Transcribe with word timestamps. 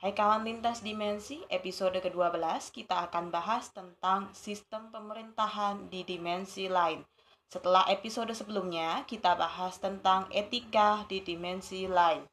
Hai 0.00 0.16
kawan 0.16 0.48
lintas 0.48 0.80
dimensi, 0.80 1.44
episode 1.52 2.00
ke-12 2.00 2.40
kita 2.72 3.04
akan 3.12 3.28
bahas 3.28 3.68
tentang 3.68 4.32
sistem 4.32 4.88
pemerintahan 4.88 5.92
di 5.92 6.08
dimensi 6.08 6.72
lain. 6.72 7.04
Setelah 7.52 7.84
episode 7.92 8.32
sebelumnya, 8.32 9.04
kita 9.04 9.36
bahas 9.36 9.76
tentang 9.76 10.24
etika 10.32 11.04
di 11.04 11.20
dimensi 11.20 11.84
lain. 11.84 12.24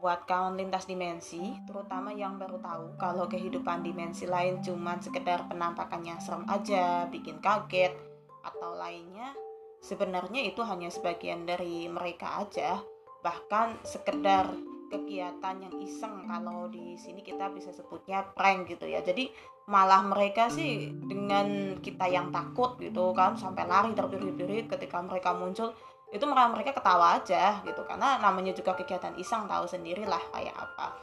Buat 0.00 0.24
kawan 0.24 0.56
lintas 0.56 0.88
dimensi, 0.88 1.52
terutama 1.68 2.16
yang 2.16 2.40
baru 2.40 2.56
tahu 2.64 2.96
kalau 2.96 3.28
kehidupan 3.28 3.84
dimensi 3.84 4.24
lain 4.24 4.64
cuma 4.64 4.96
sekedar 5.04 5.44
penampakannya 5.52 6.16
serem 6.24 6.48
aja, 6.48 7.04
bikin 7.12 7.44
kaget, 7.44 7.92
atau 8.40 8.72
lainnya, 8.72 9.36
sebenarnya 9.80 10.42
itu 10.44 10.60
hanya 10.64 10.88
sebagian 10.92 11.44
dari 11.44 11.86
mereka 11.90 12.44
aja. 12.44 12.80
Bahkan 13.22 13.82
sekedar 13.82 14.50
kegiatan 14.86 15.56
yang 15.58 15.74
iseng 15.82 16.30
kalau 16.30 16.70
di 16.70 16.94
sini 16.94 17.20
kita 17.20 17.50
bisa 17.50 17.74
sebutnya 17.74 18.22
prank 18.34 18.70
gitu 18.70 18.86
ya. 18.86 19.02
Jadi 19.02 19.30
malah 19.66 20.02
mereka 20.06 20.46
sih 20.46 20.94
dengan 21.10 21.78
kita 21.82 22.06
yang 22.06 22.30
takut 22.30 22.78
gitu 22.78 23.10
kan 23.10 23.34
sampai 23.34 23.66
lari 23.66 23.92
terbirit-birit 23.98 24.70
ketika 24.70 25.02
mereka 25.02 25.34
muncul 25.34 25.74
itu 26.14 26.22
malah 26.22 26.54
mereka 26.54 26.70
ketawa 26.70 27.18
aja 27.18 27.60
gitu. 27.66 27.82
Karena 27.82 28.22
namanya 28.22 28.54
juga 28.54 28.78
kegiatan 28.78 29.18
iseng 29.18 29.50
tahu 29.50 29.66
sendirilah 29.66 30.22
kayak 30.30 30.54
apa. 30.54 30.94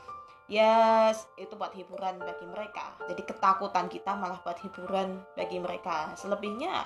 Yes, 0.51 1.23
itu 1.39 1.55
buat 1.55 1.71
hiburan 1.71 2.19
bagi 2.19 2.43
mereka. 2.47 2.99
Jadi 3.07 3.23
ketakutan 3.23 3.87
kita 3.87 4.11
malah 4.15 4.43
buat 4.43 4.59
hiburan 4.59 5.23
bagi 5.39 5.59
mereka. 5.59 6.11
Selebihnya 6.19 6.83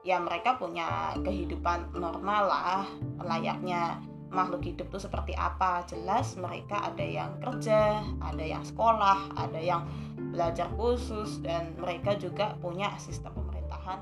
ya 0.00 0.16
mereka 0.16 0.56
punya 0.56 1.12
kehidupan 1.20 1.92
normal 1.92 2.48
lah 2.48 2.84
layaknya 3.20 4.00
makhluk 4.30 4.62
hidup 4.62 4.88
itu 4.94 5.10
seperti 5.10 5.34
apa. 5.34 5.82
Jelas 5.84 6.38
mereka 6.38 6.80
ada 6.86 7.02
yang 7.02 7.36
kerja 7.42 8.00
ada 8.22 8.44
yang 8.44 8.62
sekolah 8.62 9.34
ada 9.36 9.60
yang 9.60 9.84
belajar 10.30 10.70
khusus 10.78 11.42
dan 11.42 11.74
mereka 11.76 12.14
juga 12.14 12.54
punya 12.62 12.94
sistem 12.96 13.34
pemerintahan 13.34 14.00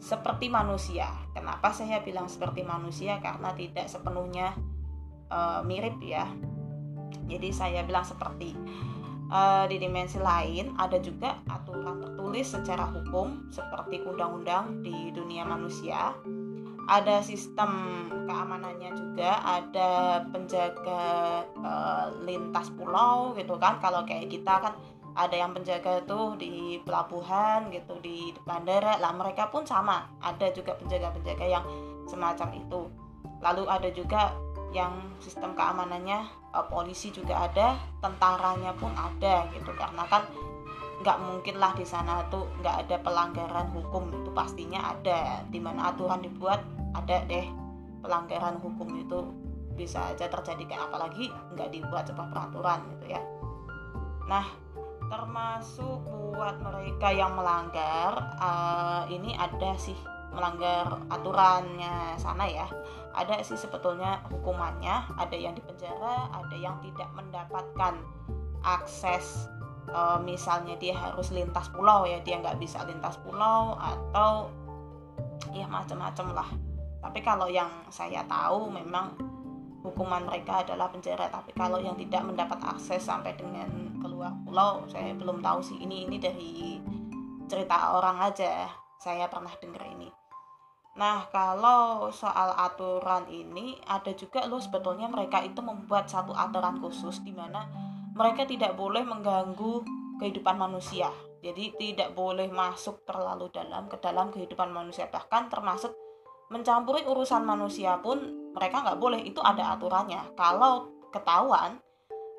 seperti 0.00 0.48
manusia. 0.48 1.08
Kenapa 1.36 1.72
saya 1.72 2.00
bilang 2.04 2.28
seperti 2.28 2.64
manusia? 2.64 3.20
Karena 3.20 3.52
tidak 3.56 3.88
sepenuhnya 3.88 4.56
uh, 5.32 5.60
mirip 5.64 6.00
ya. 6.00 6.28
Jadi 7.30 7.48
saya 7.54 7.84
bilang 7.86 8.02
seperti 8.02 8.56
uh, 9.30 9.64
di 9.70 9.78
dimensi 9.78 10.18
lain 10.18 10.74
ada 10.76 10.98
juga 10.98 11.38
aturan 11.48 12.02
tertulis 12.02 12.50
secara 12.50 12.84
hukum 12.90 13.48
seperti 13.48 14.02
undang-undang 14.02 14.82
di 14.82 15.14
dunia 15.14 15.46
manusia. 15.46 16.12
Ada 16.90 17.22
sistem 17.22 17.70
keamanannya 18.26 18.90
juga 18.98 19.38
ada 19.46 20.22
penjaga 20.26 21.04
uh, 21.62 22.10
lintas 22.26 22.66
pulau 22.74 23.30
gitu 23.38 23.54
kan. 23.62 23.78
Kalau 23.78 24.02
kayak 24.02 24.26
kita 24.26 24.58
kan 24.58 24.74
ada 25.14 25.34
yang 25.38 25.54
penjaga 25.54 26.02
tuh 26.06 26.34
di 26.34 26.82
pelabuhan 26.82 27.70
gitu 27.70 27.94
di 28.02 28.34
bandara. 28.42 28.98
Lah 28.98 29.14
mereka 29.14 29.46
pun 29.54 29.62
sama. 29.62 30.10
Ada 30.18 30.50
juga 30.50 30.74
penjaga-penjaga 30.82 31.46
yang 31.46 31.64
semacam 32.10 32.58
itu. 32.58 32.90
Lalu 33.38 33.64
ada 33.70 33.88
juga 33.94 34.34
yang 34.70 35.18
sistem 35.18 35.54
keamanannya 35.58 36.26
uh, 36.54 36.66
polisi 36.70 37.10
juga 37.10 37.50
ada 37.50 37.78
tentaranya 37.98 38.74
pun 38.78 38.90
ada 38.94 39.46
gitu. 39.54 39.70
Karena 39.74 40.06
kan 40.06 40.26
nggak 41.00 41.18
mungkin 41.24 41.56
lah 41.56 41.72
di 41.72 41.86
sana 41.88 42.28
tuh 42.28 42.44
nggak 42.60 42.76
ada 42.86 42.96
pelanggaran 43.00 43.68
hukum 43.74 44.10
itu 44.14 44.30
pastinya 44.30 44.94
ada. 44.94 45.42
Di 45.48 45.58
mana 45.58 45.90
aturan 45.90 46.22
dibuat 46.22 46.62
ada 46.94 47.22
deh 47.26 47.46
pelanggaran 48.02 48.62
hukum 48.62 48.88
itu. 48.98 49.20
Bisa 49.74 50.12
aja 50.12 50.28
terjadi 50.28 50.76
kayak 50.76 50.92
apalagi 50.92 51.32
nggak 51.56 51.72
dibuat 51.72 52.04
sebuah 52.06 52.28
peraturan 52.28 52.78
gitu 52.98 53.16
ya. 53.16 53.22
Nah 54.28 54.46
termasuk 55.10 56.06
buat 56.06 56.62
mereka 56.62 57.10
yang 57.10 57.34
melanggar 57.34 58.14
uh, 58.38 59.02
ini 59.10 59.34
ada 59.34 59.74
sih 59.74 59.98
melanggar 60.30 60.86
aturannya 61.10 62.14
sana 62.16 62.46
ya. 62.46 62.66
Ada 63.10 63.42
sih 63.42 63.58
sebetulnya 63.58 64.22
hukumannya 64.30 65.18
ada 65.18 65.34
yang 65.34 65.54
dipenjara 65.58 66.30
ada 66.30 66.56
yang 66.56 66.78
tidak 66.78 67.10
mendapatkan 67.18 67.98
akses 68.62 69.50
e, 69.90 70.00
misalnya 70.22 70.78
dia 70.78 70.94
harus 70.94 71.34
lintas 71.34 71.66
pulau 71.74 72.06
ya 72.06 72.22
dia 72.22 72.38
nggak 72.38 72.62
bisa 72.62 72.86
lintas 72.86 73.18
pulau 73.26 73.74
atau 73.74 74.46
ya 75.50 75.66
macam-macam 75.66 76.26
lah. 76.30 76.48
Tapi 77.00 77.18
kalau 77.24 77.50
yang 77.50 77.70
saya 77.90 78.22
tahu 78.30 78.70
memang 78.70 79.18
hukuman 79.82 80.28
mereka 80.28 80.62
adalah 80.62 80.92
penjara 80.92 81.26
tapi 81.32 81.50
kalau 81.56 81.80
yang 81.80 81.96
tidak 81.96 82.22
mendapat 82.22 82.60
akses 82.62 83.00
sampai 83.00 83.32
dengan 83.34 83.96
keluar 83.98 84.36
pulau 84.46 84.86
saya 84.86 85.10
belum 85.18 85.42
tahu 85.42 85.58
sih. 85.66 85.82
Ini 85.82 86.06
ini 86.06 86.16
dari 86.22 86.52
cerita 87.50 87.98
orang 87.98 88.22
aja. 88.22 88.70
Saya 89.00 89.32
pernah 89.32 89.50
dengar 89.56 89.80
ini 89.88 90.19
Nah, 90.98 91.30
kalau 91.30 92.10
soal 92.10 92.50
aturan 92.58 93.30
ini 93.30 93.78
ada 93.86 94.10
juga 94.10 94.42
loh 94.50 94.58
sebetulnya 94.58 95.06
mereka 95.06 95.38
itu 95.38 95.62
membuat 95.62 96.10
satu 96.10 96.34
aturan 96.34 96.82
khusus 96.82 97.22
di 97.22 97.30
mana 97.30 97.70
mereka 98.16 98.42
tidak 98.42 98.74
boleh 98.74 99.06
mengganggu 99.06 99.86
kehidupan 100.18 100.58
manusia. 100.58 101.08
Jadi 101.40 101.72
tidak 101.78 102.12
boleh 102.12 102.50
masuk 102.52 103.06
terlalu 103.08 103.48
dalam 103.48 103.88
ke 103.88 103.96
dalam 104.02 104.28
kehidupan 104.28 104.68
manusia 104.68 105.08
bahkan 105.08 105.48
termasuk 105.48 105.96
mencampuri 106.52 107.06
urusan 107.06 107.46
manusia 107.46 107.96
pun 108.02 108.50
mereka 108.52 108.82
nggak 108.82 108.98
boleh 109.00 109.22
itu 109.22 109.38
ada 109.40 109.78
aturannya. 109.78 110.34
Kalau 110.36 110.90
ketahuan 111.14 111.78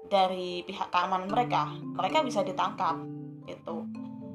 dari 0.06 0.61
pihak 0.67 0.91
keamanan 0.91 1.31
mereka, 1.31 1.72
mereka 1.95 2.19
bisa 2.22 2.44
ditangkap 2.44 3.00
gitu. 3.47 3.88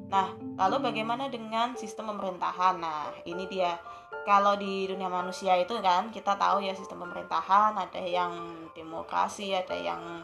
Nah, 0.07 0.31
lalu 0.55 0.91
bagaimana 0.91 1.27
dengan 1.27 1.75
sistem 1.75 2.15
pemerintahan? 2.15 2.79
Nah, 2.79 3.11
ini 3.27 3.47
dia. 3.51 3.75
Kalau 4.27 4.59
di 4.59 4.83
dunia 4.87 5.07
manusia 5.07 5.55
itu 5.55 5.79
kan 5.79 6.11
kita 6.11 6.35
tahu 6.35 6.59
ya 6.59 6.75
sistem 6.75 7.07
pemerintahan 7.07 7.79
ada 7.79 8.01
yang 8.03 8.31
demokrasi, 8.75 9.55
ada 9.55 9.75
yang 9.75 10.23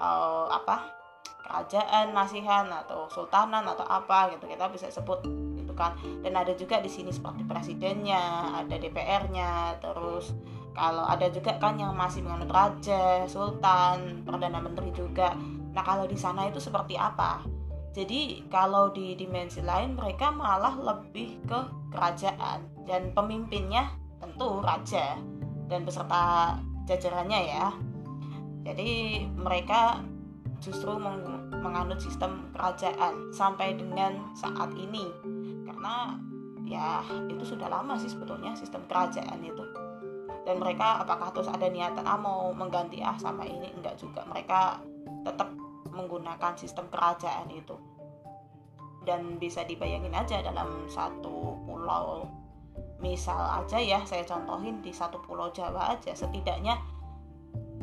uh, 0.00 0.48
apa? 0.48 1.04
kerajaan, 1.44 2.16
masihan 2.16 2.64
atau 2.72 3.04
sultanan 3.12 3.68
atau 3.68 3.84
apa 3.84 4.32
gitu. 4.32 4.48
Kita 4.48 4.72
bisa 4.72 4.88
sebut 4.88 5.20
gitu 5.60 5.76
kan. 5.76 5.92
Dan 6.24 6.40
ada 6.40 6.56
juga 6.56 6.80
di 6.80 6.88
sini 6.88 7.12
seperti 7.12 7.44
presidennya, 7.44 8.56
ada 8.64 8.80
DPR-nya, 8.80 9.76
terus 9.76 10.32
kalau 10.72 11.04
ada 11.04 11.28
juga 11.28 11.60
kan 11.60 11.76
yang 11.76 11.92
masih 11.92 12.24
menganut 12.24 12.48
raja, 12.48 13.28
sultan, 13.28 14.24
perdana 14.24 14.56
menteri 14.56 14.88
juga. 14.96 15.36
Nah, 15.76 15.84
kalau 15.84 16.08
di 16.08 16.16
sana 16.16 16.48
itu 16.48 16.56
seperti 16.56 16.96
apa? 16.96 17.44
Jadi 17.94 18.42
kalau 18.50 18.90
di 18.90 19.14
dimensi 19.14 19.62
lain 19.62 19.94
mereka 19.94 20.34
malah 20.34 20.74
lebih 20.74 21.38
ke 21.46 21.60
kerajaan. 21.94 22.66
Dan 22.84 23.14
pemimpinnya 23.14 23.94
tentu 24.18 24.60
raja 24.60 25.14
dan 25.70 25.86
beserta 25.86 26.58
jajarannya 26.90 27.40
ya. 27.54 27.66
Jadi 28.66 29.24
mereka 29.38 30.02
justru 30.58 30.96
meng 30.98 31.22
menganut 31.62 32.02
sistem 32.02 32.50
kerajaan 32.50 33.30
sampai 33.30 33.78
dengan 33.78 34.26
saat 34.34 34.74
ini. 34.74 35.06
Karena 35.64 36.18
ya 36.66 37.00
itu 37.30 37.44
sudah 37.46 37.70
lama 37.70 37.94
sih 37.94 38.10
sebetulnya 38.10 38.58
sistem 38.58 38.82
kerajaan 38.90 39.38
itu. 39.38 39.64
Dan 40.44 40.60
mereka 40.60 41.00
apakah 41.00 41.32
terus 41.32 41.48
ada 41.48 41.70
niatan 41.70 42.04
ah 42.04 42.20
mau 42.20 42.52
mengganti 42.52 43.00
ah 43.00 43.16
sama 43.16 43.48
ini? 43.48 43.70
Enggak 43.72 43.96
juga. 43.96 44.26
Mereka 44.28 44.82
tetap 45.24 45.48
menggunakan 45.94 46.58
sistem 46.58 46.90
kerajaan 46.90 47.48
itu. 47.54 47.78
Dan 49.04 49.38
bisa 49.38 49.62
dibayangin 49.62 50.12
aja 50.12 50.42
dalam 50.42 50.90
satu 50.90 51.60
pulau 51.64 52.26
misal 52.98 53.36
aja 53.36 53.76
ya 53.76 54.00
saya 54.02 54.24
contohin 54.24 54.80
di 54.80 54.88
satu 54.88 55.20
pulau 55.20 55.52
Jawa 55.52 55.92
aja 55.92 56.16
setidaknya 56.16 56.80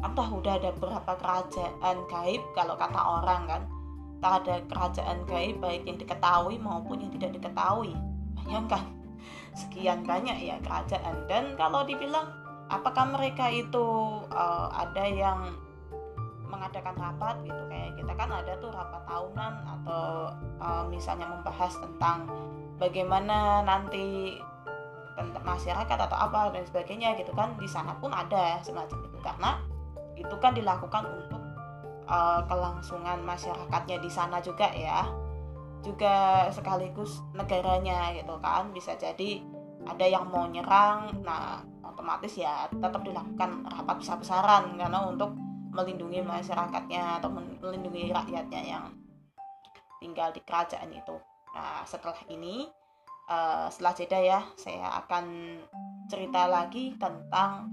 entah 0.02 0.26
udah 0.26 0.58
ada 0.58 0.74
berapa 0.74 1.14
kerajaan 1.14 2.10
gaib 2.10 2.42
kalau 2.58 2.74
kata 2.74 2.98
orang 2.98 3.46
kan 3.46 3.62
tak 4.22 4.46
ada 4.46 4.56
kerajaan 4.70 5.26
gaib 5.26 5.58
baik 5.58 5.82
yang 5.86 5.98
diketahui 5.98 6.62
maupun 6.62 7.02
yang 7.02 7.12
tidak 7.18 7.42
diketahui. 7.42 7.98
Bayangkan 8.38 8.86
sekian 9.58 10.06
banyak 10.06 10.38
ya 10.38 10.62
kerajaan. 10.62 11.26
Dan 11.26 11.58
kalau 11.58 11.82
dibilang 11.82 12.30
apakah 12.70 13.10
mereka 13.10 13.50
itu 13.50 13.82
uh, 14.30 14.70
ada 14.70 15.06
yang 15.10 15.58
mengadakan 16.52 16.96
rapat 17.00 17.40
gitu. 17.48 17.64
Kayak 17.72 17.96
kita 17.96 18.14
kan 18.14 18.30
ada 18.30 18.54
tuh 18.60 18.70
rapat 18.76 19.02
tahunan 19.08 19.54
atau 19.64 20.06
uh, 20.60 20.84
misalnya 20.92 21.32
membahas 21.32 21.74
tentang 21.80 22.28
bagaimana 22.76 23.64
nanti 23.64 24.36
tentang 25.16 25.44
masyarakat 25.44 25.98
atau 26.08 26.18
apa 26.18 26.52
dan 26.56 26.64
sebagainya 26.68 27.16
gitu 27.20 27.32
kan 27.32 27.56
di 27.56 27.68
sana 27.68 27.96
pun 27.98 28.12
ada 28.12 28.60
semacam 28.60 29.00
itu. 29.08 29.18
Karena 29.24 29.52
itu 30.20 30.36
kan 30.38 30.52
dilakukan 30.52 31.04
untuk 31.08 31.42
uh, 32.06 32.44
kelangsungan 32.46 33.24
masyarakatnya 33.24 33.98
di 34.04 34.12
sana 34.12 34.44
juga 34.44 34.68
ya. 34.76 35.08
Juga 35.82 36.46
sekaligus 36.54 37.26
negaranya 37.34 38.14
gitu 38.14 38.38
kan 38.38 38.70
bisa 38.70 38.94
jadi 39.00 39.42
ada 39.82 40.06
yang 40.06 40.30
mau 40.30 40.46
nyerang 40.46 41.26
nah 41.26 41.58
otomatis 41.82 42.38
ya 42.38 42.70
tetap 42.70 43.02
dilakukan 43.02 43.66
rapat 43.66 43.96
besar-besaran. 43.98 44.78
Karena 44.78 45.10
untuk 45.10 45.34
melindungi 45.72 46.20
masyarakatnya 46.22 47.24
atau 47.24 47.32
melindungi 47.32 48.12
rakyatnya 48.12 48.62
yang 48.62 48.86
tinggal 50.04 50.30
di 50.36 50.42
kerajaan 50.44 50.92
itu. 50.92 51.16
Nah 51.56 51.84
setelah 51.88 52.20
ini 52.28 52.68
uh, 53.32 53.68
setelah 53.72 53.94
jeda 53.96 54.20
ya 54.20 54.40
saya 54.60 55.00
akan 55.06 55.58
cerita 56.12 56.48
lagi 56.52 56.96
tentang 57.00 57.72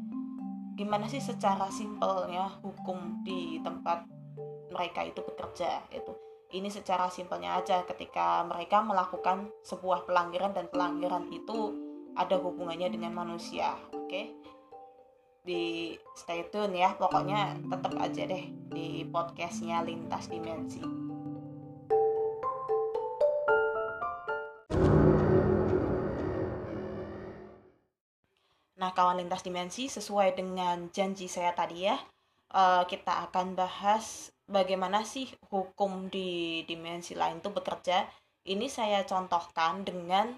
gimana 0.78 1.10
sih 1.10 1.18
secara 1.18 1.66
simpelnya 1.74 2.46
hukum 2.62 3.26
di 3.26 3.58
tempat 3.66 4.06
mereka 4.70 5.02
itu 5.02 5.18
bekerja 5.26 5.82
itu 5.90 6.14
ini 6.54 6.70
secara 6.70 7.10
simpelnya 7.10 7.58
aja 7.58 7.82
ketika 7.82 8.46
mereka 8.46 8.80
melakukan 8.80 9.50
sebuah 9.66 10.06
pelanggaran 10.06 10.54
dan 10.54 10.70
pelanggaran 10.70 11.28
itu 11.34 11.74
ada 12.14 12.38
hubungannya 12.38 12.94
dengan 12.94 13.10
manusia 13.10 13.74
oke 13.90 14.06
okay? 14.06 14.30
Di 15.48 15.96
stay 16.12 16.44
tune 16.52 16.76
ya 16.76 16.92
pokoknya 16.92 17.56
tetap 17.72 17.96
aja 17.96 18.22
deh 18.28 18.44
di 18.68 19.08
podcastnya 19.08 19.80
lintas 19.80 20.28
dimensi 20.28 20.84
Nah, 28.78 28.94
kawan 28.94 29.18
lintas 29.18 29.42
dimensi 29.42 29.90
sesuai 29.90 30.38
dengan 30.38 30.86
janji 30.94 31.26
saya 31.26 31.50
tadi 31.50 31.90
ya, 31.90 31.98
uh, 32.54 32.86
kita 32.86 33.26
akan 33.26 33.58
bahas 33.58 34.30
bagaimana 34.46 35.02
sih 35.02 35.26
hukum 35.50 36.06
di 36.06 36.62
dimensi 36.62 37.18
lain 37.18 37.42
itu 37.42 37.50
bekerja. 37.50 38.06
Ini 38.46 38.70
saya 38.70 39.02
contohkan 39.02 39.82
dengan 39.82 40.30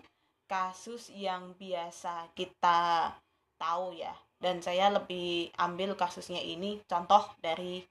kasus 0.48 1.12
yang 1.12 1.52
biasa 1.60 2.32
kita 2.32 3.12
tahu 3.60 3.92
ya. 3.92 4.16
Dan 4.40 4.64
saya 4.64 4.88
lebih 4.88 5.52
ambil 5.60 5.92
kasusnya 6.00 6.40
ini 6.40 6.80
contoh 6.88 7.28
dari 7.44 7.84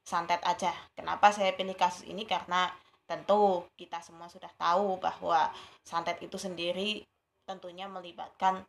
santet 0.00 0.40
aja. 0.48 0.72
Kenapa 0.96 1.28
saya 1.30 1.52
pilih 1.52 1.76
kasus 1.76 2.08
ini? 2.08 2.24
Karena 2.24 2.72
tentu 3.04 3.68
kita 3.76 4.00
semua 4.00 4.32
sudah 4.32 4.48
tahu 4.56 4.96
bahwa 4.96 5.52
santet 5.84 6.16
itu 6.24 6.40
sendiri 6.40 7.04
tentunya 7.44 7.84
melibatkan 7.90 8.64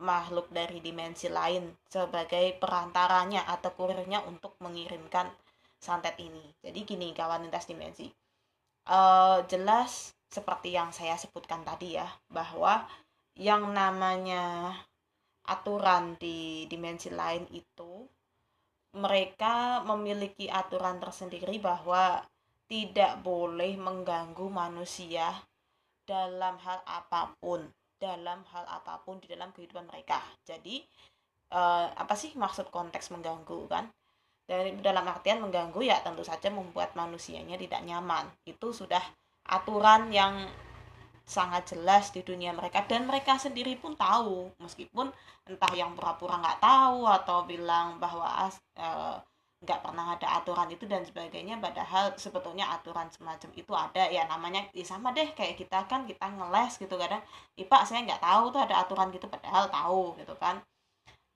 makhluk 0.00 0.48
dari 0.48 0.80
dimensi 0.80 1.28
lain 1.28 1.76
sebagai 1.84 2.56
perantaranya 2.56 3.44
atau 3.44 3.76
kurirnya 3.76 4.24
untuk 4.24 4.56
mengirimkan 4.64 5.28
santet 5.76 6.16
ini. 6.16 6.40
Jadi 6.64 6.88
gini 6.88 7.12
kawan 7.12 7.44
lintas 7.44 7.68
dimensi. 7.68 8.08
Uh, 8.88 9.44
jelas 9.44 10.16
seperti 10.32 10.72
yang 10.72 10.88
saya 10.94 11.20
sebutkan 11.20 11.60
tadi 11.66 12.00
ya, 12.00 12.08
bahwa 12.32 12.88
yang 13.36 13.74
namanya 13.76 14.72
aturan 15.48 16.18
di 16.20 16.68
dimensi 16.68 17.08
lain 17.08 17.48
itu 17.54 18.04
mereka 18.98 19.86
memiliki 19.86 20.50
aturan 20.50 20.98
tersendiri 20.98 21.62
bahwa 21.62 22.18
tidak 22.66 23.22
boleh 23.22 23.78
mengganggu 23.78 24.46
manusia 24.50 25.30
dalam 26.06 26.58
hal 26.58 26.82
apa 26.86 27.34
pun 27.38 27.70
dalam 28.00 28.42
hal 28.50 28.64
apa 28.66 28.98
pun 29.04 29.20
di 29.20 29.28
dalam 29.30 29.52
kehidupan 29.52 29.86
mereka. 29.86 30.18
Jadi 30.42 30.80
uh, 31.52 31.92
apa 31.92 32.14
sih 32.16 32.32
maksud 32.34 32.72
konteks 32.72 33.12
mengganggu 33.14 33.68
kan? 33.68 33.86
Dari 34.48 34.74
dalam 34.82 35.06
artian 35.06 35.38
mengganggu 35.38 35.78
ya 35.86 36.02
tentu 36.02 36.26
saja 36.26 36.50
membuat 36.50 36.98
manusianya 36.98 37.54
tidak 37.54 37.86
nyaman. 37.86 38.26
Itu 38.42 38.74
sudah 38.74 39.02
aturan 39.46 40.10
yang 40.10 40.50
sangat 41.30 41.62
jelas 41.70 42.10
di 42.10 42.26
dunia 42.26 42.50
mereka 42.50 42.82
dan 42.90 43.06
mereka 43.06 43.38
sendiri 43.38 43.78
pun 43.78 43.94
tahu. 43.94 44.50
Meskipun 44.58 45.14
entah 45.46 45.72
yang 45.78 45.94
pura-pura 45.94 46.42
nggak 46.42 46.58
tahu 46.58 47.06
atau 47.06 47.46
bilang 47.46 48.02
bahwa 48.02 48.50
uh, 48.74 49.16
nggak 49.62 49.80
pernah 49.84 50.18
ada 50.18 50.40
aturan 50.40 50.66
itu 50.72 50.88
dan 50.90 51.06
sebagainya 51.06 51.60
padahal 51.62 52.16
sebetulnya 52.18 52.66
aturan 52.74 53.06
semacam 53.14 53.50
itu 53.54 53.72
ada. 53.78 54.10
Ya 54.10 54.26
namanya 54.26 54.66
ya 54.74 54.82
sama 54.82 55.14
deh 55.14 55.30
kayak 55.30 55.54
kita 55.54 55.86
kan 55.86 56.02
kita 56.10 56.26
ngeles 56.26 56.82
gitu 56.82 56.98
kadang 56.98 57.22
ipa 57.54 57.78
saya 57.86 58.02
nggak 58.02 58.22
tahu 58.26 58.50
tuh 58.50 58.60
ada 58.66 58.82
aturan 58.82 59.14
gitu 59.14 59.30
padahal 59.30 59.70
tahu 59.70 60.18
gitu 60.18 60.34
kan. 60.34 60.58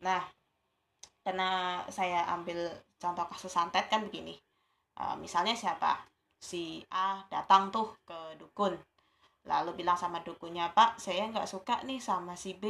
Nah 0.03 0.27
karena 1.23 1.81
saya 1.89 2.27
ambil 2.35 2.67
contoh 2.99 3.25
kasus 3.31 3.55
santet 3.55 3.87
kan 3.87 4.03
begini. 4.03 4.35
Uh, 4.99 5.15
misalnya 5.23 5.55
siapa? 5.55 6.03
Si 6.43 6.83
A 6.93 7.23
datang 7.31 7.71
tuh 7.73 7.95
ke 8.05 8.37
dukun 8.37 8.75
lalu 9.45 9.71
bilang 9.85 9.99
sama 9.99 10.19
dukunnya 10.25 10.73
pak 10.77 10.97
saya 10.97 11.29
nggak 11.31 11.49
suka 11.49 11.85
nih 11.89 12.01
sama 12.01 12.35
si 12.35 12.57
B. 12.57 12.65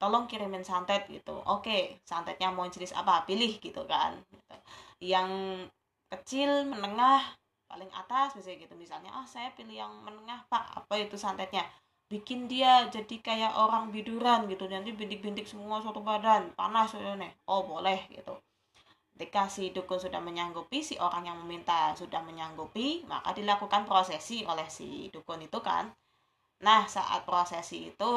Tolong 0.00 0.24
kirimin 0.30 0.64
santet 0.66 1.06
gitu. 1.08 1.36
Oke 1.46 2.00
santetnya 2.04 2.48
mau 2.50 2.66
jenis 2.68 2.92
apa? 2.96 3.24
Pilih 3.28 3.52
gitu 3.60 3.82
kan. 3.88 4.12
Gitu. 4.32 4.56
yang 5.12 5.28
kecil 6.08 6.64
menengah 6.64 7.20
paling 7.68 7.90
atas 7.92 8.36
misalnya 8.38 8.58
gitu. 8.64 8.74
Misalnya 8.78 9.10
ah 9.12 9.26
saya 9.28 9.52
pilih 9.56 9.76
yang 9.84 9.92
menengah 10.06 10.40
pak. 10.48 10.64
Apa 10.80 10.94
itu 11.00 11.16
santetnya? 11.20 11.64
Bikin 12.08 12.48
dia 12.48 12.88
jadi 12.88 13.16
kayak 13.20 13.52
orang 13.56 13.92
biduran 13.94 14.48
gitu. 14.48 14.64
Nanti 14.68 14.92
bintik-bintik 14.96 15.46
semua 15.48 15.80
suatu 15.84 16.00
badan. 16.00 16.52
Panas 16.56 16.96
nih 16.96 17.32
oh 17.48 17.62
boleh 17.68 18.00
gitu 18.10 18.34
ketika 19.14 19.46
si 19.46 19.70
dukun 19.70 19.98
sudah 19.98 20.18
menyanggupi 20.18 20.82
si 20.82 20.98
orang 20.98 21.30
yang 21.30 21.38
meminta 21.38 21.94
sudah 21.94 22.18
menyanggupi 22.22 23.06
maka 23.06 23.30
dilakukan 23.30 23.86
prosesi 23.86 24.42
oleh 24.42 24.66
si 24.66 25.08
dukun 25.14 25.42
itu 25.46 25.58
kan 25.62 25.86
nah 26.62 26.86
saat 26.86 27.22
prosesi 27.22 27.94
itu 27.94 28.12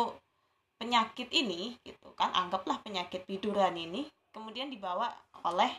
penyakit 0.78 1.30
ini 1.34 1.78
gitu 1.86 2.14
kan 2.18 2.34
anggaplah 2.34 2.82
penyakit 2.82 3.26
biduran 3.30 3.78
ini 3.78 4.10
kemudian 4.34 4.70
dibawa 4.70 5.10
oleh 5.46 5.70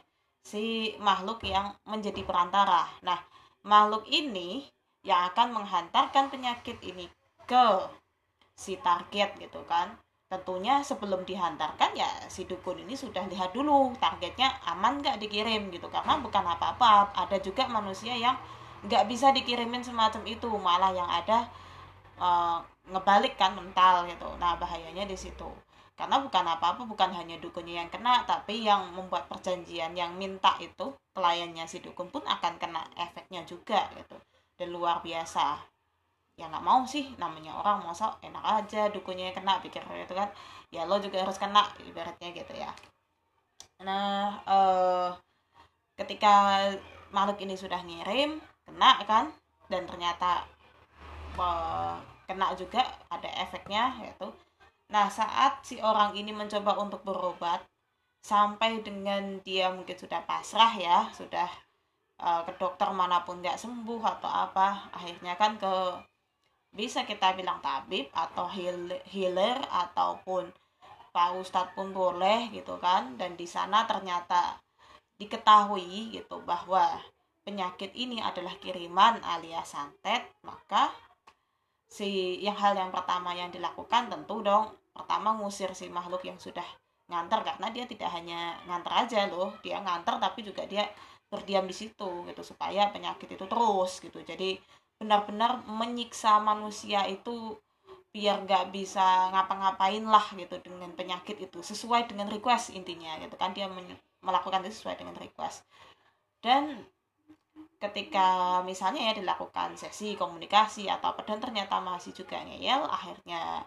si 0.49 0.97
makhluk 1.05 1.45
yang 1.45 1.77
menjadi 1.85 2.25
perantara. 2.25 2.89
Nah, 3.05 3.21
makhluk 3.69 4.09
ini 4.09 4.65
yang 5.05 5.29
akan 5.29 5.61
menghantarkan 5.61 6.33
penyakit 6.33 6.81
ini 6.81 7.05
ke 7.45 7.85
si 8.57 8.81
target 8.81 9.37
gitu 9.37 9.61
kan. 9.69 9.93
Tentunya 10.29 10.85
sebelum 10.85 11.25
dihantarkan 11.25 11.97
ya 11.97 12.09
si 12.29 12.45
dukun 12.45 12.77
ini 12.85 12.93
sudah 12.93 13.25
lihat 13.33 13.57
dulu 13.57 13.97
targetnya 13.97 14.61
aman 14.69 15.01
nggak 15.01 15.17
dikirim 15.25 15.73
gitu. 15.73 15.89
Karena 15.89 16.21
bukan 16.21 16.45
apa-apa. 16.45 17.17
Ada 17.17 17.41
juga 17.41 17.65
manusia 17.65 18.13
yang 18.13 18.37
nggak 18.85 19.09
bisa 19.09 19.33
dikirimin 19.33 19.81
semacam 19.81 20.21
itu. 20.29 20.53
Malah 20.53 20.93
yang 20.93 21.09
ada 21.09 21.49
uh, 22.21 22.61
ngebalik 22.93 23.41
kan 23.41 23.57
mental 23.57 24.05
gitu. 24.05 24.29
Nah 24.37 24.61
bahayanya 24.61 25.09
di 25.09 25.17
situ. 25.17 25.49
Karena 25.97 26.21
bukan 26.21 26.45
apa-apa 26.45 26.85
bukan 26.85 27.11
hanya 27.17 27.41
dukunnya 27.41 27.83
yang 27.83 27.91
kena 27.91 28.23
tapi 28.29 28.69
yang 28.69 28.85
membuat 28.95 29.27
perjanjian 29.33 29.97
yang 29.97 30.15
minta 30.15 30.55
itu 30.61 30.95
kliennya 31.17 31.67
si 31.67 31.81
dukun 31.81 32.13
pun 32.13 32.23
akan 32.29 32.61
kena 32.61 32.85
efeknya 33.01 33.49
juga 33.49 33.89
gitu. 33.97 34.21
Dan 34.61 34.77
luar 34.77 35.01
biasa 35.01 35.78
ya 36.39 36.47
nggak 36.47 36.63
mau 36.63 36.87
sih 36.87 37.11
namanya 37.19 37.53
orang 37.59 37.83
masa 37.83 38.15
enak 38.23 38.45
aja 38.47 38.87
dukunnya 38.95 39.31
yang 39.31 39.37
kena 39.37 39.59
pikir 39.59 39.83
itu 39.83 40.15
kan. 40.15 40.31
Ya 40.71 40.87
lo 40.87 40.97
juga 41.03 41.25
harus 41.25 41.37
kena 41.37 41.67
ibaratnya 41.83 42.29
gitu 42.31 42.55
ya. 42.55 42.71
Nah 43.83 44.39
eh, 44.47 45.09
ketika 45.99 46.35
makhluk 47.11 47.43
ini 47.43 47.55
sudah 47.59 47.81
ngirim 47.83 48.39
kena 48.65 49.03
kan 49.05 49.25
dan 49.67 49.83
ternyata 49.91 50.47
eh, 51.37 51.97
kena 52.29 52.55
juga 52.55 52.87
ada 53.11 53.29
efeknya 53.43 53.99
yaitu 54.05 54.29
nah 54.89 55.09
saat 55.13 55.61
si 55.69 55.77
orang 55.85 56.17
ini 56.17 56.33
mencoba 56.33 56.73
untuk 56.81 57.05
berobat 57.05 57.61
sampai 58.25 58.81
dengan 58.85 59.41
dia 59.47 59.73
mungkin 59.73 59.97
sudah 59.97 60.21
pasrah 60.29 60.73
ya 60.77 61.09
sudah 61.13 61.49
uh, 62.23 62.43
ke 62.45 62.53
dokter 62.59 62.89
mana 62.91 63.23
pun 63.23 63.41
nggak 63.41 63.59
sembuh 63.59 64.03
atau 64.03 64.29
apa 64.29 64.91
akhirnya 64.93 65.39
kan 65.39 65.57
ke 65.57 65.73
bisa 66.73 67.03
kita 67.09 67.35
bilang 67.35 67.59
tabib 67.65 68.09
atau 68.13 68.47
healer 69.09 69.59
ataupun 69.69 70.49
pak 71.11 71.31
ustadz 71.41 71.75
pun 71.75 71.91
boleh 71.91 72.53
gitu 72.53 72.77
kan. 72.79 73.17
Dan 73.17 73.35
di 73.35 73.49
sana 73.49 73.85
ternyata 73.89 74.61
diketahui 75.19 76.15
gitu 76.15 76.41
bahwa 76.47 77.01
penyakit 77.43 77.91
ini 77.97 78.21
adalah 78.23 78.55
kiriman 78.61 79.19
alias 79.25 79.73
santet 79.73 80.21
maka 80.45 80.93
si 81.89 82.39
yang 82.45 82.55
hal 82.55 82.77
yang 82.77 82.93
pertama 82.93 83.33
yang 83.33 83.49
dilakukan 83.49 84.13
tentu 84.13 84.45
dong 84.45 84.77
pertama 84.93 85.33
ngusir 85.41 85.73
si 85.73 85.89
makhluk 85.89 86.23
yang 86.23 86.37
sudah 86.37 86.67
nganter 87.09 87.41
karena 87.41 87.73
dia 87.73 87.89
tidak 87.89 88.13
hanya 88.13 88.61
nganter 88.69 88.93
aja 88.93 89.21
loh 89.33 89.57
dia 89.65 89.81
nganter 89.81 90.21
tapi 90.21 90.45
juga 90.45 90.69
dia 90.69 90.85
berdiam 91.29 91.69
di 91.69 91.77
situ 91.77 92.25
gitu 92.25 92.43
supaya 92.43 92.89
penyakit 92.89 93.29
itu 93.37 93.45
terus 93.45 94.01
gitu. 94.01 94.19
Jadi 94.25 94.57
benar-benar 94.99 95.63
menyiksa 95.65 96.43
manusia 96.43 97.07
itu 97.07 97.57
biar 98.11 98.43
nggak 98.43 98.75
bisa 98.75 99.31
ngapa-ngapain 99.31 100.03
lah 100.03 100.27
gitu 100.35 100.59
dengan 100.59 100.91
penyakit 100.97 101.39
itu 101.39 101.63
sesuai 101.63 102.11
dengan 102.11 102.27
request 102.27 102.75
intinya 102.75 103.15
gitu 103.23 103.39
kan. 103.39 103.55
Dia 103.55 103.71
melakukan 104.21 104.67
itu 104.67 104.75
sesuai 104.83 104.99
dengan 104.99 105.15
request. 105.15 105.63
Dan 106.43 106.83
ketika 107.79 108.59
misalnya 108.67 109.11
ya 109.11 109.23
dilakukan 109.23 109.79
sesi 109.79 110.19
komunikasi 110.19 110.91
atau 110.91 111.15
apa 111.15 111.23
dan 111.23 111.39
ternyata 111.39 111.79
masih 111.79 112.11
juga 112.11 112.43
ngeyel 112.43 112.83
akhirnya 112.91 113.63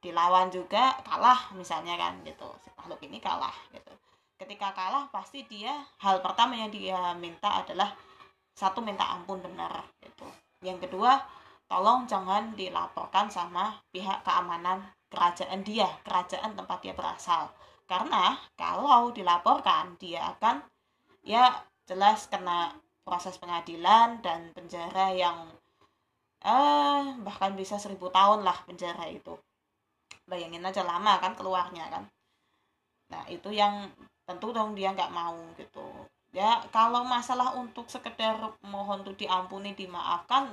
dilawan 0.00 0.48
juga 0.48 0.96
kalah 1.04 1.52
misalnya 1.52 2.00
kan 2.00 2.24
gitu. 2.24 2.48
Si 2.64 2.72
makhluk 2.72 3.04
ini 3.04 3.20
kalah 3.20 3.54
gitu. 3.74 3.92
Ketika 4.38 4.72
kalah 4.72 5.10
pasti 5.12 5.44
dia 5.44 5.74
hal 6.00 6.24
pertama 6.24 6.56
yang 6.56 6.70
dia 6.72 6.96
minta 7.18 7.58
adalah 7.58 7.92
satu 8.58 8.82
minta 8.82 9.06
ampun 9.06 9.38
benar 9.38 9.86
gitu. 10.02 10.26
Yang 10.66 10.90
kedua 10.90 11.22
tolong 11.70 12.10
jangan 12.10 12.58
dilaporkan 12.58 13.30
sama 13.30 13.78
pihak 13.94 14.26
keamanan 14.26 14.82
kerajaan 15.06 15.62
dia 15.62 15.86
kerajaan 16.02 16.58
tempat 16.58 16.82
dia 16.82 16.90
berasal. 16.98 17.54
Karena 17.86 18.34
kalau 18.58 19.14
dilaporkan 19.14 19.94
dia 20.02 20.34
akan 20.34 20.58
ya 21.22 21.54
jelas 21.86 22.26
kena 22.26 22.74
proses 23.06 23.38
pengadilan 23.38 24.18
dan 24.18 24.50
penjara 24.50 25.14
yang 25.14 25.38
eh 26.42 27.14
bahkan 27.22 27.54
bisa 27.54 27.78
seribu 27.78 28.10
tahun 28.10 28.42
lah 28.42 28.58
penjara 28.66 29.06
itu. 29.06 29.38
Bayangin 30.26 30.66
aja 30.66 30.82
lama 30.82 31.14
kan 31.22 31.38
keluarnya 31.38 31.86
kan. 31.94 32.04
Nah 33.14 33.22
itu 33.30 33.54
yang 33.54 33.86
tentu 34.26 34.50
dong 34.52 34.74
dia 34.74 34.92
nggak 34.92 35.14
mau 35.14 35.38
gitu 35.56 35.86
ya 36.32 36.60
kalau 36.74 37.02
masalah 37.04 37.56
untuk 37.56 37.88
sekedar 37.88 38.36
mohon 38.64 39.02
tuh 39.04 39.16
diampuni 39.16 39.72
dimaafkan 39.72 40.52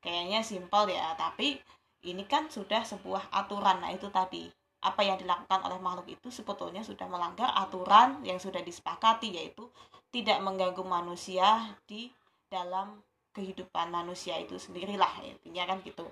kayaknya 0.00 0.40
simpel 0.40 0.88
ya. 0.88 1.14
Tapi 1.16 1.60
ini 2.08 2.24
kan 2.24 2.48
sudah 2.48 2.82
sebuah 2.82 3.30
aturan. 3.30 3.84
Nah 3.84 3.92
itu 3.92 4.08
tadi. 4.08 4.48
Apa 4.80 5.04
yang 5.04 5.20
dilakukan 5.20 5.60
oleh 5.60 5.76
makhluk 5.76 6.08
itu 6.08 6.32
sebetulnya 6.32 6.80
sudah 6.80 7.04
melanggar 7.04 7.52
aturan 7.52 8.24
yang 8.24 8.40
sudah 8.40 8.64
disepakati 8.64 9.28
yaitu 9.28 9.68
tidak 10.08 10.40
mengganggu 10.40 10.80
manusia 10.80 11.76
di 11.84 12.08
dalam 12.48 13.04
kehidupan 13.36 13.92
manusia 13.92 14.40
itu 14.40 14.56
sendirilah 14.56 15.20
intinya 15.20 15.68
kan 15.68 15.84
gitu. 15.84 16.08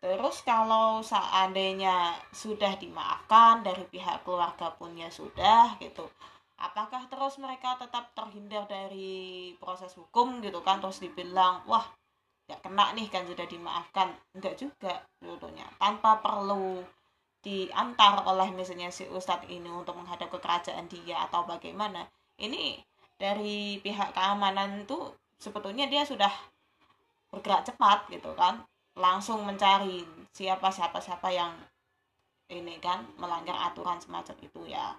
Terus 0.00 0.40
kalau 0.42 1.04
seandainya 1.04 2.16
sudah 2.32 2.74
dimaafkan 2.80 3.60
dari 3.60 3.84
pihak 3.84 4.24
keluarga 4.24 4.72
pun 4.72 4.96
ya 4.96 5.12
sudah 5.12 5.76
gitu. 5.78 6.08
Apakah 6.60 7.08
terus 7.08 7.40
mereka 7.40 7.80
tetap 7.80 8.12
terhindar 8.12 8.68
dari 8.68 9.56
proses 9.56 9.96
hukum 9.96 10.44
gitu 10.44 10.60
kan? 10.60 10.76
Terus 10.84 11.00
dibilang 11.00 11.64
wah 11.64 11.88
nggak 12.44 12.60
kena 12.60 12.92
nih 12.92 13.08
kan 13.08 13.24
sudah 13.24 13.46
dimaafkan. 13.48 14.12
Enggak 14.36 14.60
juga 14.60 15.00
sebetulnya 15.16 15.64
tanpa 15.80 16.20
perlu 16.20 16.84
diantar 17.40 18.20
oleh 18.28 18.52
misalnya 18.52 18.92
si 18.92 19.08
ustadz 19.08 19.48
ini 19.48 19.72
untuk 19.72 19.96
menghadap 19.96 20.28
ke 20.28 20.36
kerajaan 20.36 20.84
dia 20.92 21.24
atau 21.24 21.48
bagaimana 21.48 22.04
ini 22.36 22.76
dari 23.16 23.80
pihak 23.80 24.12
keamanan 24.12 24.84
itu 24.84 25.16
sebetulnya 25.40 25.88
dia 25.88 26.04
sudah 26.04 26.28
bergerak 27.32 27.64
cepat 27.64 28.12
gitu 28.12 28.36
kan. 28.36 28.60
Langsung 28.98 29.48
mencari 29.48 30.04
siapa 30.36 30.68
siapa 30.68 31.00
siapa 31.00 31.32
yang 31.32 31.56
ini 32.50 32.76
kan 32.82 33.06
melanggar 33.16 33.56
aturan 33.56 33.96
semacam 34.02 34.36
itu 34.42 34.60
ya. 34.68 34.92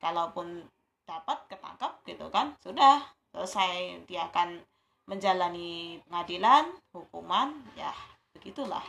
Kalaupun 0.00 0.64
dapat 1.06 1.38
ketangkap 1.48 1.92
gitu 2.06 2.26
kan. 2.28 2.54
Sudah 2.62 3.02
selesai 3.32 4.04
dia 4.06 4.28
akan 4.28 4.60
menjalani 5.06 5.98
pengadilan 6.06 6.70
hukuman 6.94 7.52
ya 7.74 7.90
begitulah. 8.36 8.82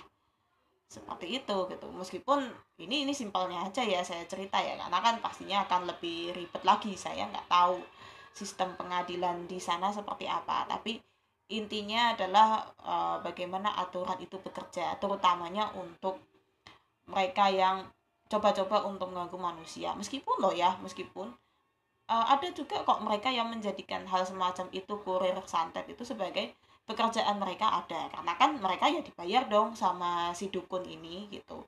Seperti 0.88 1.42
itu 1.42 1.58
gitu. 1.74 1.88
Meskipun 1.90 2.46
ini 2.78 3.08
ini 3.08 3.14
simpelnya 3.18 3.66
aja 3.66 3.82
ya 3.82 4.06
saya 4.06 4.24
cerita 4.30 4.62
ya 4.62 4.78
karena 4.78 5.00
kan 5.02 5.16
pastinya 5.20 5.66
akan 5.66 5.90
lebih 5.90 6.38
ribet 6.38 6.62
lagi. 6.62 6.94
Saya 6.94 7.26
nggak 7.30 7.50
tahu 7.50 7.82
sistem 8.34 8.78
pengadilan 8.78 9.50
di 9.50 9.58
sana 9.58 9.90
seperti 9.90 10.30
apa. 10.30 10.70
Tapi 10.70 11.02
intinya 11.54 12.14
adalah 12.14 12.66
uh, 12.82 13.18
bagaimana 13.22 13.74
aturan 13.78 14.18
itu 14.22 14.38
bekerja 14.42 14.98
terutamanya 14.98 15.70
untuk 15.78 16.22
mereka 17.10 17.52
yang 17.52 17.84
coba-coba 18.30 18.86
untuk 18.90 19.14
mengganggu 19.14 19.38
manusia. 19.38 19.94
Meskipun 19.94 20.42
loh 20.42 20.54
ya 20.56 20.74
meskipun 20.82 21.30
uh, 22.10 22.26
ada 22.34 22.48
juga 22.52 22.84
kok 22.84 23.04
mereka 23.06 23.30
yang 23.32 23.48
menjadikan 23.52 24.04
hal 24.08 24.24
semacam 24.28 24.68
itu 24.76 24.94
kurir 25.04 25.38
santet 25.48 25.88
itu 25.88 26.04
sebagai 26.04 26.56
pekerjaan 26.84 27.40
mereka 27.40 27.84
ada. 27.84 28.12
Karena 28.12 28.34
kan 28.36 28.60
mereka 28.60 28.92
ya 28.92 29.00
dibayar 29.00 29.44
dong 29.48 29.76
sama 29.78 30.36
si 30.36 30.52
dukun 30.52 30.84
ini 30.84 31.32
gitu. 31.32 31.64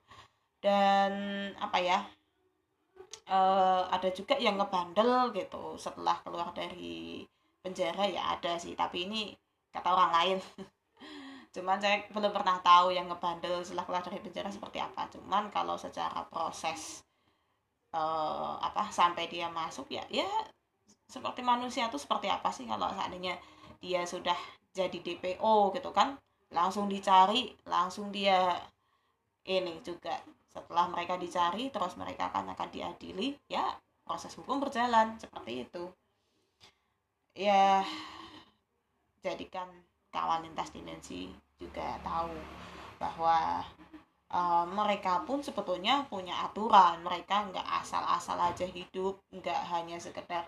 Dan 0.59 1.11
apa 1.61 1.77
ya 1.79 1.99
uh, 3.29 3.85
ada 3.91 4.09
juga 4.11 4.35
yang 4.39 4.59
ngebandel 4.59 5.31
gitu. 5.35 5.79
Setelah 5.79 6.19
keluar 6.25 6.51
dari 6.51 7.23
penjara 7.63 8.05
ya 8.05 8.37
ada 8.37 8.61
sih 8.61 8.75
tapi 8.77 9.07
ini 9.07 9.21
kata 9.71 9.87
orang 9.91 10.11
lain. 10.13 10.37
Cuman 11.55 11.79
saya 11.79 12.03
belum 12.11 12.35
pernah 12.35 12.59
tahu 12.59 12.91
yang 12.91 13.07
ngebandel 13.07 13.63
setelah 13.63 13.87
keluar 13.87 14.03
dari 14.03 14.19
penjara 14.19 14.51
seperti 14.51 14.83
apa. 14.83 15.07
Cuman 15.07 15.47
kalau 15.47 15.79
secara 15.79 16.27
proses 16.27 17.05
uh, 17.95 18.59
apa 18.59 18.91
sampai 18.91 19.31
dia 19.31 19.47
masuk 19.47 19.87
ya 19.87 20.03
ya 20.11 20.27
seperti 21.07 21.45
manusia 21.45 21.87
tuh 21.87 22.01
seperti 22.01 22.27
apa 22.27 22.49
sih 22.51 22.67
kalau 22.67 22.89
seandainya 22.91 23.37
dia 23.79 24.03
sudah 24.03 24.35
jadi 24.75 24.97
DPO 24.99 25.71
gitu 25.77 25.89
kan? 25.93 26.17
Langsung 26.51 26.89
dicari 26.91 27.53
langsung 27.69 28.09
dia 28.11 28.57
ini 29.47 29.79
juga. 29.85 30.19
Setelah 30.49 30.87
mereka 30.87 31.19
dicari 31.19 31.67
terus 31.67 31.99
mereka 31.99 32.31
akan 32.31 32.55
akan 32.55 32.69
diadili 32.71 33.35
ya 33.51 33.75
proses 34.07 34.31
hukum 34.35 34.59
berjalan 34.63 35.15
seperti 35.19 35.67
itu. 35.67 35.83
Ya 37.35 37.83
jadikan 39.19 39.67
kawan 40.09 40.47
lintas 40.47 40.71
dimensi 40.71 41.27
juga 41.59 41.99
tahu 42.01 42.31
bahwa 42.95 43.61
uh, 44.35 44.65
mereka 44.67 45.23
pun 45.23 45.39
sebetulnya 45.39 46.03
punya 46.11 46.35
aturan. 46.43 46.99
Mereka 47.01 47.55
nggak 47.55 47.67
asal-asal 47.81 48.35
aja 48.35 48.67
hidup 48.67 49.23
nggak 49.31 49.61
hanya 49.71 49.97
sekedar 49.97 50.43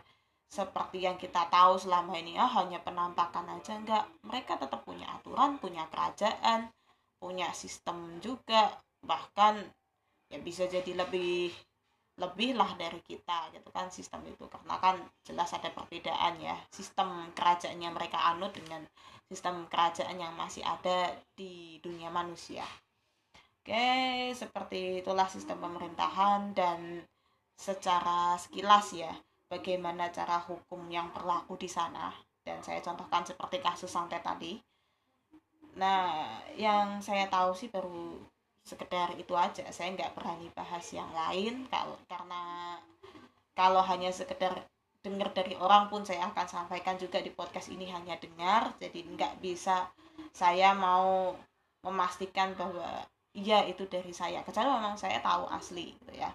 seperti 0.48 1.04
yang 1.04 1.20
kita 1.20 1.52
tahu 1.52 1.76
selama 1.76 2.16
ini 2.20 2.36
ah 2.36 2.52
hanya 2.60 2.84
penampakan 2.84 3.48
aja. 3.56 3.80
Nggak. 3.80 4.04
Mereka 4.28 4.60
tetap 4.60 4.84
punya 4.84 5.08
aturan 5.16 5.56
punya 5.64 5.88
kerajaan 5.88 6.68
punya 7.18 7.50
sistem 7.56 8.20
juga. 8.20 8.76
Bahkan 9.02 9.56
ya 10.28 10.40
bisa 10.44 10.68
jadi 10.68 10.92
lebih 10.92 11.56
lebih 12.18 12.58
lah 12.58 12.74
dari 12.76 13.00
kita 13.06 13.54
gitu 13.56 13.70
kan 13.72 13.88
sistem 13.90 14.26
itu. 14.28 14.46
Karena 14.52 14.76
kan 14.84 15.00
jelas 15.24 15.50
ada 15.56 15.72
perbedaan 15.72 16.36
ya. 16.44 16.58
Sistem 16.76 17.32
kerajaan 17.32 17.80
yang 17.80 17.96
mereka 17.96 18.20
anut 18.20 18.52
dengan 18.52 18.84
sistem 19.28 19.68
kerajaan 19.68 20.16
yang 20.20 20.32
masih 20.40 20.64
ada 20.64 21.12
di 21.36 21.84
dunia 21.84 22.08
manusia 22.08 22.64
oke 23.68 24.32
seperti 24.32 25.04
itulah 25.04 25.28
sistem 25.28 25.60
pemerintahan 25.60 26.56
dan 26.56 27.04
secara 27.60 28.40
sekilas 28.40 28.96
ya 28.96 29.12
bagaimana 29.52 30.08
cara 30.08 30.40
hukum 30.40 30.88
yang 30.88 31.12
berlaku 31.12 31.60
di 31.60 31.68
sana. 31.68 32.16
Dan 32.48 32.64
saya 32.64 32.80
contohkan 32.80 33.28
seperti 33.28 33.60
kasus 33.60 33.92
santet 33.92 34.24
tadi. 34.24 34.56
Nah 35.76 36.40
yang 36.56 37.04
saya 37.04 37.28
tahu 37.28 37.52
sih 37.52 37.68
baru 37.68 38.24
sekedar 38.64 39.12
itu 39.20 39.36
aja. 39.36 39.68
Saya 39.76 39.92
nggak 39.92 40.16
berani 40.16 40.48
bahas 40.56 40.88
yang 40.96 41.12
lain. 41.12 41.68
Kalau 41.68 42.00
karena 42.08 42.80
kalau 43.52 43.84
hanya 43.84 44.16
sekedar 44.16 44.64
dengar 45.04 45.36
dari 45.36 45.60
orang 45.60 45.92
pun 45.92 46.08
saya 46.08 46.24
akan 46.32 46.48
sampaikan 46.48 46.96
juga 46.96 47.20
di 47.20 47.36
podcast 47.36 47.68
ini 47.68 47.92
hanya 47.92 48.16
dengar. 48.16 48.80
Jadi 48.80 49.04
nggak 49.12 49.44
bisa 49.44 49.92
saya 50.32 50.72
mau 50.72 51.36
memastikan 51.84 52.56
bahwa 52.56 53.04
iya 53.38 53.60
itu 53.70 53.84
dari 53.86 54.10
saya. 54.10 54.42
Kecuali 54.42 54.68
memang 54.74 54.96
saya 54.98 55.22
tahu 55.22 55.46
asli 55.54 55.94
gitu 55.94 56.14
ya. 56.18 56.30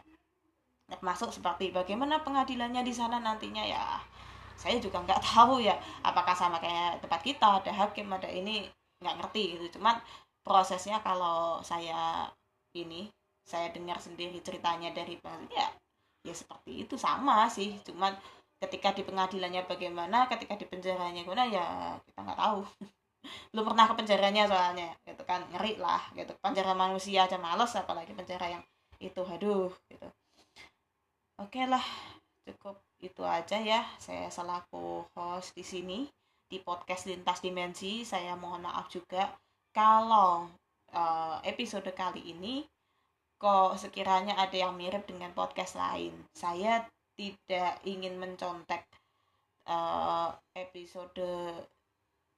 Termasuk 0.86 1.34
seperti 1.34 1.74
bagaimana 1.74 2.22
pengadilannya 2.22 2.82
di 2.86 2.94
sana 2.94 3.18
nantinya 3.18 3.64
ya. 3.66 3.98
Saya 4.54 4.78
juga 4.78 5.02
nggak 5.02 5.22
tahu 5.34 5.54
ya 5.66 5.74
apakah 6.06 6.34
sama 6.38 6.62
kayak 6.62 7.02
tempat 7.02 7.20
kita 7.26 7.48
ada 7.58 7.72
hakim 7.74 8.06
ada 8.14 8.30
ini 8.30 8.70
nggak 9.02 9.16
ngerti 9.18 9.42
gitu. 9.58 9.66
Cuman 9.80 9.98
prosesnya 10.46 11.02
kalau 11.02 11.58
saya 11.66 12.30
ini 12.78 13.10
saya 13.42 13.68
dengar 13.74 13.98
sendiri 13.98 14.38
ceritanya 14.46 14.94
dari 14.94 15.18
ya 15.50 15.66
ya 16.22 16.34
seperti 16.34 16.86
itu. 16.86 16.94
Sama 16.94 17.50
sih 17.50 17.74
cuman 17.82 18.14
ketika 18.62 18.94
di 18.94 19.02
pengadilannya 19.02 19.66
bagaimana 19.66 20.30
ketika 20.30 20.54
di 20.54 20.66
penjaranya 20.70 21.26
gimana 21.26 21.44
ya 21.50 21.66
kita 22.06 22.20
nggak 22.22 22.38
tahu. 22.38 22.60
Belum 23.50 23.64
pernah 23.70 23.86
ke 23.90 23.94
penjaranya 23.98 24.42
soalnya 24.50 24.88
gitu 25.06 25.21
kan 25.32 25.42
ngeri 25.48 25.80
lah 25.80 26.02
gitu 26.12 26.36
penjara 26.44 26.76
manusia 26.76 27.24
aja 27.24 27.40
males 27.40 27.72
apalagi 27.72 28.12
penjara 28.12 28.60
yang 28.60 28.64
itu 29.00 29.22
aduh 29.24 29.72
gitu 29.88 30.08
oke 31.40 31.60
lah 31.64 31.84
cukup 32.44 32.76
itu 33.00 33.22
aja 33.24 33.56
ya 33.58 33.82
saya 33.96 34.28
selaku 34.28 35.08
host 35.16 35.56
di 35.56 35.64
sini 35.64 35.98
di 36.46 36.60
podcast 36.60 37.08
lintas 37.08 37.40
dimensi 37.40 38.04
saya 38.04 38.36
mohon 38.36 38.68
maaf 38.68 38.92
juga 38.92 39.32
kalau 39.72 40.52
uh, 40.92 41.40
episode 41.42 41.88
kali 41.96 42.36
ini 42.36 42.62
kok 43.42 43.74
sekiranya 43.74 44.38
ada 44.38 44.54
yang 44.54 44.78
mirip 44.78 45.02
dengan 45.02 45.34
podcast 45.34 45.74
lain. 45.74 46.14
Saya 46.30 46.86
tidak 47.18 47.82
ingin 47.82 48.14
mencontek 48.14 48.86
uh, 49.66 50.30
episode 50.54 51.18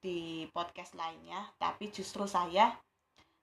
di 0.00 0.48
podcast 0.48 0.96
lainnya, 0.96 1.44
tapi 1.60 1.92
justru 1.92 2.24
saya 2.24 2.72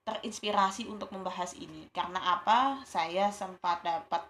terinspirasi 0.02 0.90
untuk 0.90 1.14
membahas 1.14 1.54
ini. 1.54 1.86
Karena 1.94 2.18
apa? 2.38 2.82
Saya 2.86 3.30
sempat 3.30 3.86
dapat 3.86 4.22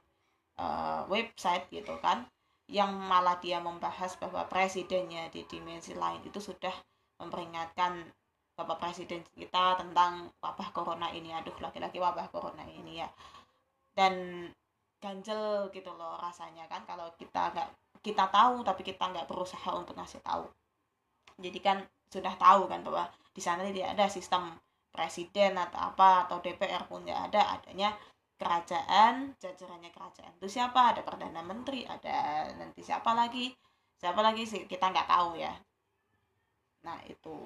uh, 0.61 1.09
website 1.09 1.69
gitu 1.73 1.97
kan 2.01 2.29
yang 2.71 2.95
malah 2.95 3.37
dia 3.43 3.61
membahas 3.61 4.17
bahwa 4.17 4.49
presidennya 4.49 5.29
di 5.29 5.45
dimensi 5.45 5.93
lain 5.93 6.25
itu 6.25 6.41
sudah 6.41 6.73
memperingatkan 7.21 8.01
bapak 8.57 8.79
presiden 8.79 9.25
kita 9.35 9.81
tentang 9.81 10.33
wabah 10.41 10.69
corona 10.73 11.09
ini. 11.13 11.33
Aduh 11.33 11.57
laki-laki 11.61 12.01
wabah 12.01 12.29
corona 12.33 12.65
ini 12.69 13.01
ya. 13.01 13.09
Dan 13.93 14.47
ganjel 15.03 15.69
gitu 15.75 15.91
loh 15.99 16.15
rasanya 16.23 16.65
kan 16.71 16.87
kalau 16.87 17.11
kita 17.19 17.51
nggak 17.51 17.69
kita 18.07 18.31
tahu 18.31 18.63
tapi 18.63 18.87
kita 18.87 19.11
nggak 19.11 19.27
berusaha 19.27 19.71
untuk 19.75 19.99
ngasih 19.99 20.23
tahu. 20.23 20.47
Jadi 21.43 21.59
kan 21.59 21.83
sudah 22.13 22.37
tahu 22.37 22.69
kan 22.69 22.85
bahwa 22.85 23.09
di 23.33 23.41
sana 23.41 23.65
tidak 23.65 23.97
ada 23.97 24.07
sistem 24.07 24.53
presiden 24.93 25.57
atau 25.57 25.81
apa 25.91 26.29
atau 26.29 26.39
DPR 26.45 26.85
pun 26.87 27.03
nggak 27.03 27.33
ada 27.33 27.59
adanya 27.59 27.91
kerajaan 28.37 29.35
jajarannya 29.41 29.91
kerajaan 29.91 30.33
itu 30.37 30.61
siapa 30.61 30.93
ada 30.93 31.01
perdana 31.01 31.41
menteri 31.41 31.89
ada 31.89 32.51
nanti 32.59 32.85
siapa 32.85 33.17
lagi 33.17 33.51
siapa 34.03 34.19
lagi 34.19 34.43
sih 34.43 34.67
kita 34.67 34.91
nggak 34.91 35.07
tahu 35.07 35.39
ya. 35.39 35.55
Nah 36.83 36.99
itu. 37.07 37.39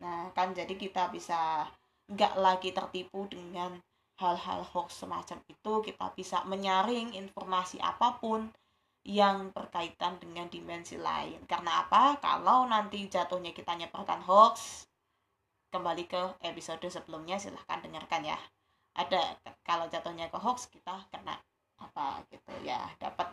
Nah 0.00 0.32
kan 0.32 0.56
jadi 0.56 0.72
kita 0.72 1.12
bisa 1.12 1.68
nggak 2.08 2.34
lagi 2.40 2.72
tertipu 2.72 3.28
dengan 3.28 3.76
hal-hal 4.16 4.64
hoax 4.64 5.04
semacam 5.04 5.44
itu 5.44 5.72
kita 5.84 6.12
bisa 6.16 6.40
menyaring 6.48 7.12
informasi 7.12 7.76
apa 7.84 8.16
pun 8.16 8.48
yang 9.04 9.52
berkaitan 9.52 10.16
dengan 10.16 10.48
dimensi 10.48 10.96
lain. 10.96 11.44
Karena 11.44 11.84
apa? 11.84 12.16
Kalau 12.20 12.64
nanti 12.64 13.04
jatuhnya 13.04 13.52
kita 13.52 13.76
nyebarkan 13.76 14.24
hoax 14.24 14.88
kembali 15.70 16.04
ke 16.10 16.22
episode 16.42 16.82
sebelumnya 16.90 17.38
silahkan 17.38 17.78
dengarkan 17.80 18.26
ya. 18.26 18.38
Ada 18.98 19.38
kalau 19.62 19.86
jatuhnya 19.86 20.26
ke 20.28 20.38
hoax 20.38 20.66
kita 20.68 21.06
kena 21.14 21.38
apa 21.78 22.26
gitu 22.28 22.52
ya. 22.66 22.90
Dapat 22.98 23.30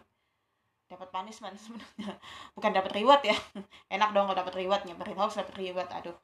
dapat 0.88 1.10
punishment 1.12 1.58
sebenarnya. 1.66 2.16
Bukan 2.54 2.72
dapat 2.72 2.92
reward 2.94 3.22
ya. 3.26 3.36
Enak 3.94 4.14
dong 4.14 4.30
kalau 4.30 4.38
dapat 4.38 4.56
reward 4.56 4.86
nyebarin 4.86 5.18
hoax 5.18 5.42
dapat 5.42 5.58
reward 5.58 5.90
aduh. 5.90 6.16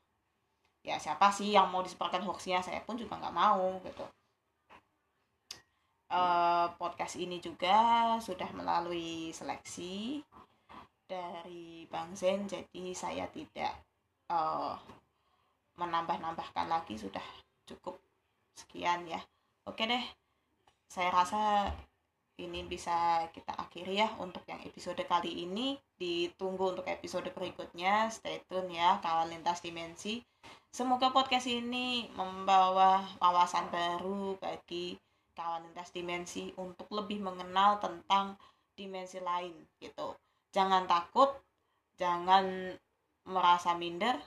Ya 0.86 1.02
siapa 1.02 1.34
sih 1.34 1.52
yang 1.52 1.68
mau 1.74 1.82
disebarkan 1.82 2.22
hoaxnya? 2.24 2.62
Saya 2.62 2.86
pun 2.86 2.96
juga 2.96 3.18
nggak 3.18 3.36
mau 3.36 3.82
gitu. 3.84 4.06
Uh, 6.14 6.70
podcast 6.78 7.18
ini 7.18 7.42
juga 7.42 8.16
sudah 8.22 8.46
melalui 8.54 9.34
seleksi 9.34 10.22
dari 11.10 11.90
Bang 11.90 12.14
Zen 12.14 12.46
jadi 12.46 12.94
saya 12.94 13.26
tidak 13.34 13.74
uh, 14.30 14.78
menambah-nambahkan 15.78 16.70
lagi 16.70 16.96
sudah 17.00 17.24
cukup 17.66 17.98
sekian 18.54 19.06
ya. 19.10 19.22
Oke 19.66 19.88
deh 19.88 20.04
saya 20.94 21.10
rasa 21.10 21.74
ini 22.42 22.66
bisa 22.66 23.30
kita 23.30 23.54
akhiri 23.54 24.02
ya 24.02 24.10
untuk 24.18 24.42
yang 24.50 24.62
episode 24.66 25.02
kali 25.06 25.46
ini. 25.46 25.78
Ditunggu 25.98 26.78
untuk 26.78 26.86
episode 26.90 27.30
berikutnya. 27.34 28.10
Stay 28.10 28.42
tune 28.50 28.74
ya 28.74 28.98
kawan 29.02 29.30
lintas 29.30 29.62
dimensi. 29.62 30.22
Semoga 30.74 31.14
podcast 31.14 31.46
ini 31.46 32.10
membawa 32.18 33.06
wawasan 33.22 33.70
baru 33.70 34.38
bagi 34.42 34.98
kawan 35.38 35.70
lintas 35.70 35.94
dimensi 35.94 36.50
untuk 36.58 36.90
lebih 36.90 37.22
mengenal 37.22 37.78
tentang 37.78 38.38
dimensi 38.74 39.22
lain 39.22 39.54
gitu. 39.78 40.18
Jangan 40.54 40.90
takut 40.90 41.30
jangan 41.98 42.74
merasa 43.30 43.78
minder 43.78 44.18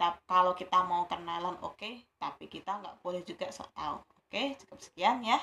tapi 0.00 0.16
kalau 0.24 0.56
kita 0.56 0.80
mau 0.88 1.04
kenalan 1.04 1.60
oke. 1.60 1.76
Okay, 1.76 2.00
tapi 2.16 2.48
kita 2.48 2.80
nggak 2.80 3.04
boleh 3.04 3.20
juga 3.20 3.52
sok 3.52 3.68
tahu. 3.76 4.00
Oke 4.00 4.32
okay, 4.32 4.46
cukup 4.56 4.80
sekian 4.80 5.20
ya. 5.20 5.36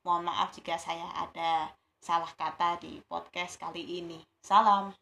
Mohon 0.00 0.32
maaf 0.32 0.56
jika 0.56 0.80
saya 0.80 1.04
ada 1.12 1.68
salah 2.00 2.32
kata 2.32 2.80
di 2.80 3.04
podcast 3.04 3.60
kali 3.60 4.00
ini. 4.00 4.24
Salam 4.40 4.96